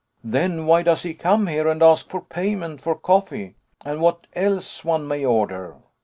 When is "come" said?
1.13-1.45